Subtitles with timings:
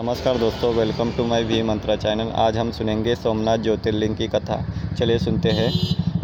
[0.00, 4.66] नमस्कार दोस्तों welcome to my V Mantra channel आज हम सुनेंगे सोमनाथ ज्योतिर्लिंग की कथा।
[4.98, 5.70] चलिए सुनते हैं।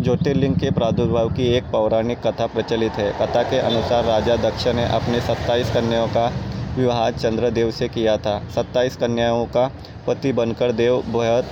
[0.01, 4.85] ज्योतिर्लिंग के प्रादुर्भाव की एक पौराणिक कथा प्रचलित है। कथा के अनुसार राजा दक्ष ने
[4.85, 6.33] अपने 27 कन्याओं का
[6.77, 9.71] विवाह चंद्रदेव से किया था। 27 कन्याओं का
[10.07, 11.45] पति बनकर देव बेहद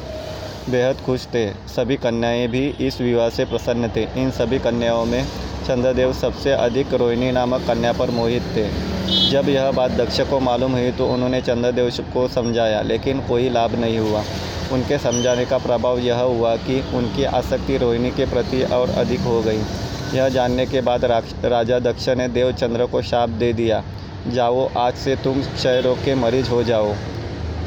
[0.71, 5.25] बेहद खुश थे। सभी कन्याएँ भी इस विवाह से प्रसन्न थे। इन सभी कन्याओं में
[5.68, 8.68] चंद्रदेव सबसे अधिक रोहिणी नामक कन्या पर मोहित थे।
[9.30, 13.74] जब यह बात दक्ष को मालूम हुई तो उन्होंने चंद्रदेव को समझाया, लेकिन कोई लाभ
[13.74, 14.22] नहीं हुआ।
[14.72, 19.41] उनके समझाने का प्रभाव यह हुआ कि उनकी आसक्ति रोहिणी के प्रति और अधिक हो
[19.42, 19.62] गई।
[20.14, 23.82] यह जानने के बाद राजा दक्ष ने देवचंद्र को शाप दे दिया।
[24.28, 26.94] जाओ, आज से तुम क्षय रोग के मरीज़ हो जाओ।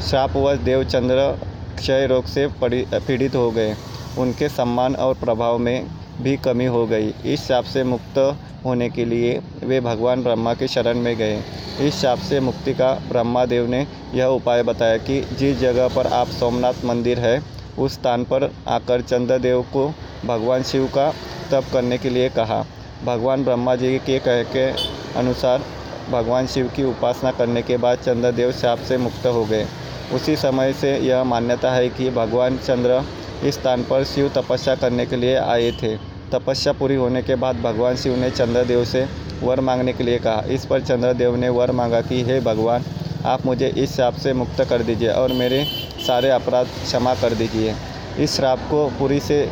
[0.02, 1.30] शापवश देवचंद्र
[1.76, 3.74] क्षय रोग से पीड़ित हो गए।
[4.18, 5.86] उनके सम्मान और प्रभाव में
[6.20, 8.18] भी कमी हो गई। इस शाप से मुक्त
[8.64, 11.42] होने के लिए वे भगवान ब्रह्मा के शरण में गए।
[11.80, 16.06] इस शाप से मुक्ति का ब्रह्मा देव ने यह उपाय बताया कि जिस जगह पर
[16.06, 17.42] आप सोमनाथ मंदिर है,
[17.78, 19.86] उस स्थान पर आकर चंद्रदेव को
[20.26, 21.10] भगवान शिव का
[21.50, 22.64] तप करने के लिए कहा।
[23.04, 24.70] भगवान ब्रह्मा जी के कह के
[25.18, 25.62] अनुसार
[26.10, 29.66] भगवान शिव की उपासना करने के बाद चंद्रदेव शाप से मुक्त हो गए।
[30.14, 33.02] उसी समय से यह मान्यता है कि भगवान चंद्र
[33.42, 35.96] इस स्थान पर शिव तपस्या करने के लिए आए थे।
[36.32, 39.06] तपस्या पूरी होने के बाद भगवान शिव ने चंद्रदेव से
[39.42, 42.84] वर मांगने के लिए कहा। इस पर चंद्रदेव ने वर मांगा कि, हे भगवान,
[43.24, 45.64] आप मुझे इस श्राप से मुक्त कर दीजिए और मेरे
[46.06, 47.74] सारे अपराध क्षमा कर दीजिए।
[48.18, 49.50] इस श्राप को पूरी से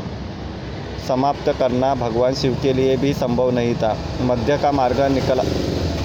[1.09, 5.41] समाप्त करना भगवान शिव के लिए भी संभव नहीं था। मध्य का मार्ग निकल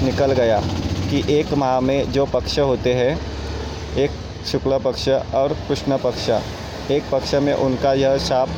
[0.03, 0.61] निकल गया
[1.09, 3.19] कि एक माह में जो पक्ष होते हैं,
[3.97, 4.11] एक
[4.47, 6.29] शुक्ल पक्ष और कृष्ण पक्ष
[6.91, 8.49] एक पक्ष में उनका यह शाप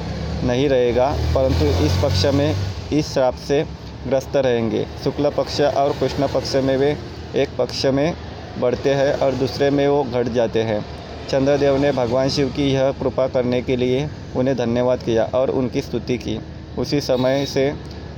[0.43, 2.55] नहीं रहेगा, परंतु इस पक्ष में
[2.93, 3.63] इस श्राप से
[4.07, 6.95] ग्रस्त रहेंगे। शुक्ल पक्ष और कृष्ण पक्ष में वे
[7.35, 8.13] एक पक्ष में
[8.59, 10.85] बढ़ते हैं और दूसरे में वो घट जाते हैं।
[11.29, 15.81] चंद्रदेव ने भगवान शिव की यह कृपा करने के लिए उन्हें धन्यवाद किया और उनकी
[15.81, 16.39] स्तुति की।
[16.77, 17.73] उसी समय से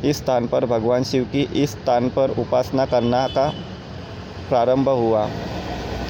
[0.05, 3.51] इस स्थान पर भगवान शिव की इस स्थान पर उपासना करना का
[4.51, 5.25] प्रारंभ हुआ।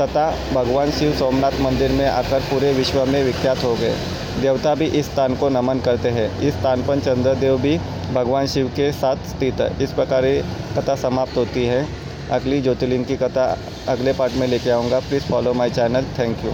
[0.02, 3.96] तथा भगवान शिव सोमनाथ मंदिर में आकर पूरे विश्व में विख्यात हो गए।
[4.42, 7.78] देवता भी इस स्थान को नमन करते हैं। इस स्थान पर चंद्रदेव भी
[8.14, 10.44] भगवान शिव के साथ स्थित। है इस प्रकार ये
[10.78, 11.86] कथा समाप्त होती है।
[12.32, 13.48] अगली ज्योतिर्लिंग की कथा
[13.88, 16.52] अगले पार्ट में लेके आऊँगा। Please follow my channel thank you